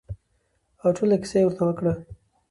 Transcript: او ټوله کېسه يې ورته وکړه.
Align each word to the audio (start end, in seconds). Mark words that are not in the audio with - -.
او 0.81 0.89
ټوله 0.97 1.15
کېسه 1.21 1.37
يې 1.39 1.45
ورته 1.45 1.63
وکړه. 1.65 1.93